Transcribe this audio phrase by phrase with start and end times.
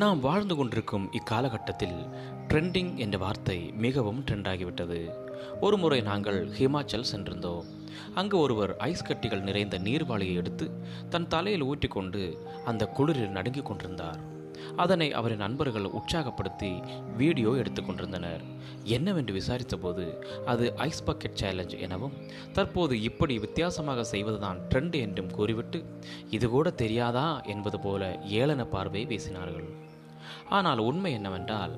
[0.00, 1.96] நாம் வாழ்ந்து கொண்டிருக்கும் இக்காலகட்டத்தில்
[2.48, 4.98] ட்ரெண்டிங் என்ற வார்த்தை மிகவும் ட்ரெண்டாகிவிட்டது
[5.60, 7.64] ஒரு முறை நாங்கள் ஹிமாச்சல் சென்றிருந்தோம்.
[8.14, 10.66] அங்கு ஒருவர் ஐஸ் கட்டிகள் நிறைந்த நீர்வாளியை எடுத்து
[11.08, 12.22] தன் தலையில் ஊற்றிக்கொண்டு
[12.64, 14.20] அந்த குளிரில் நடுங்கிக் கொண்டிருந்தார்.
[14.76, 16.70] அதனை அவரின் நண்பர்கள் உற்சாகப்படுத்தி
[17.16, 18.44] வீடியோ எடுத்துக்கொண்டிருந்தனர்
[18.96, 20.04] என்னவென்று விசாரித்தபோது
[20.44, 22.16] அது ஐஸ் பக்கெட் சேலஞ்ச் எனவும்
[22.52, 25.80] தற்போது இப்படி வித்தியாசமாக செய்வதுதான் ட்ரெண்ட் என்றும் கூறிவிட்டு
[26.30, 28.10] இது கூட தெரியாதா என்பது போல
[28.40, 29.68] ஏளன பார்வை வீசினார்கள்.
[30.48, 31.74] ஆனால் உண்மை என்னவென்றால்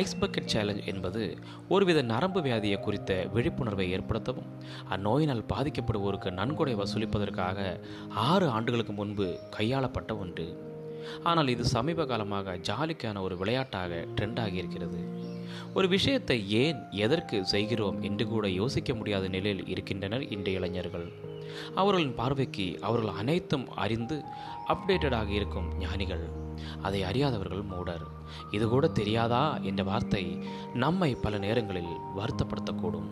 [0.00, 1.22] ஐஸ் பக்கெட் சேலஞ்ச் என்பது
[1.68, 4.50] ஒருவித நரம்பு வியாதியை குறித்த விழிப்புணர்வை ஏற்படுத்தவும்
[4.94, 10.46] அந்நோயினால் பாதிக்கப்படுவோருக்கு நன்கொடை வசூலிப்பதற்காக ஆறு ஆண்டுகளுக்கு முன்பு கையாளப்பட்ட ஒன்று.
[11.22, 15.00] ஆனால் இது சமீப காலமாக ஜாலிக்கான ஒரு விளையாட்டாக ட்ரெண்ட் ஆகியிருக்கிறது
[15.74, 21.06] ஒரு விஷயத்தை ஏன் எதற்கு செய்கிறோம் என்று கூட யோசிக்க முடியாத நிலையில் இருக்கின்றனர் இன்றைய இளைஞர்கள்.
[21.74, 24.16] அவர்களின் பார்வைக்கு அவர்கள் அனைத்தும் அறிந்து
[24.66, 26.24] அப்டேட்டடாக இருக்கும் ஞானிகள்.
[26.82, 28.04] அதை அறியாதவர்கள் மூடர்.
[28.50, 30.24] இது கூட தெரியாதா என்ற வார்த்தை
[30.74, 33.08] நம்மை பல நேரங்களில் வருத்தப்படுத்தக்கூடும்.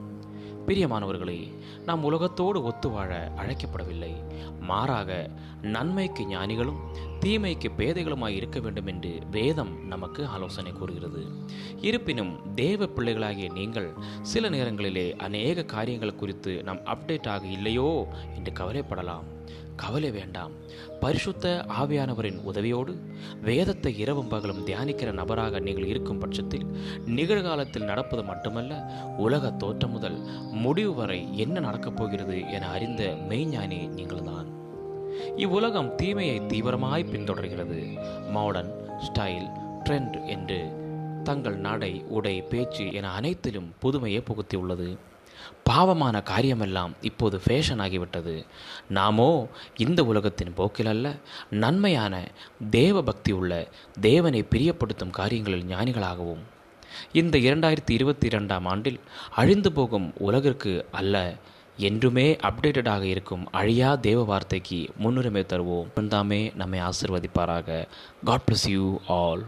[0.67, 1.41] பிரியமானவர்களே
[1.85, 4.13] நாம் உலகத்தோடு ஒத்து வாழ அழைக்கப்படவில்லை.
[4.61, 5.31] மாறாக
[5.63, 6.81] நன்மைக்கு ஞானிகளும்
[7.27, 11.27] தீமைக்கு பேதைகளுமாய் இருக்க வேண்டும் என்று வேதம் நமக்கு ஆலோசனை கூறுகிறது.
[11.81, 19.27] இருப்பினும் தேவ பிள்ளைகளாகிய நீங்கள் சில நேரங்களிலே அநேக காரியங்கள் குறித்து நாம் அப்டேட் ஆக இல்லையோ என்று கவலைப்படலாம்.
[19.77, 20.53] கவலை வேண்டாம்.
[21.01, 22.93] பரிசுத்த ஆவியானவரின் உதவியோடு
[23.41, 26.67] வேதத்தை இரவும் பகலும் தியானிக்கிற நபராக நீங்கள் இருக்கும் பட்சத்தில்
[27.07, 28.75] நிகழ்காலத்தில் நடப்பது மட்டுமல்ல
[29.17, 30.17] உலக தோற்றம் முதல்
[30.51, 34.46] முடிவு வரை என்ன நடக்கப் போகிறது என அறிந்த மெய்ஞானி நீங்கள்தான்
[35.37, 37.81] இவ்வுலகம் தீமையை தீவிரமாய் பின்தொடர்கிறது.
[38.31, 38.73] மாடர்ன்
[39.09, 39.49] ஸ்டைல்
[39.85, 40.85] ட்ரெண்ட் என்று
[41.25, 44.97] தங்கள் நடை உடை பேச்சு என அனைத்திலும் புதுமையை புகுத்தியுள்ளது.
[45.65, 48.47] பாவமான காரியமெல்லாம் இப்போது ஃபேஷன் ஆகிவிட்டது.
[48.89, 51.15] நாமோ இந்த உலகத்தின் போக்கில் அல்ல
[51.51, 52.29] நன்மையான
[52.71, 53.69] தேவ பக்தி உள்ள
[54.01, 56.45] தேவனை பிரியப்படுத்தும் காரியங்களில் ஞானிகளாகவும்.
[57.13, 61.35] இந்த இரண்டாயிரத்தி இருபத்தி இரண்டாம் ஆண்டில் அழிந்து போகும் உலகிற்கு அல்ல
[61.77, 65.87] என்றுமே அப்டேட்டடாக இருக்கும் அழியா தேவ வார்த்தைக்கு முன்னுரிமை தருவோம்.
[66.09, 67.89] தாமே நம்மை ஆசிர்வதிப்பாராக.
[68.25, 69.47] God bless you all